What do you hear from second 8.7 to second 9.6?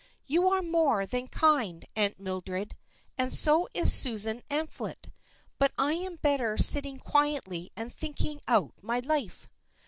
my life."